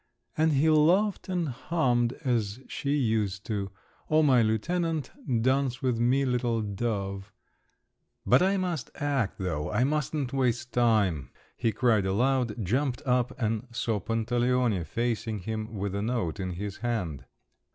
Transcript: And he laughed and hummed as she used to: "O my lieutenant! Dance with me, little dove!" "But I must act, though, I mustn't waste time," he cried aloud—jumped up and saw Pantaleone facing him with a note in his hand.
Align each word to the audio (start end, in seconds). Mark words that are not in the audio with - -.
And 0.35 0.53
he 0.53 0.67
laughed 0.67 1.29
and 1.29 1.49
hummed 1.49 2.13
as 2.25 2.59
she 2.67 2.95
used 2.97 3.45
to: 3.45 3.69
"O 4.09 4.23
my 4.23 4.41
lieutenant! 4.41 5.11
Dance 5.43 5.83
with 5.83 5.99
me, 5.99 6.25
little 6.25 6.63
dove!" 6.63 7.31
"But 8.25 8.41
I 8.41 8.57
must 8.57 8.89
act, 8.95 9.37
though, 9.37 9.69
I 9.71 9.83
mustn't 9.83 10.33
waste 10.33 10.73
time," 10.73 11.29
he 11.55 11.71
cried 11.71 12.07
aloud—jumped 12.07 13.03
up 13.05 13.39
and 13.39 13.67
saw 13.71 13.99
Pantaleone 13.99 14.85
facing 14.85 15.37
him 15.41 15.75
with 15.75 15.93
a 15.93 16.01
note 16.01 16.39
in 16.39 16.53
his 16.53 16.77
hand. 16.77 17.25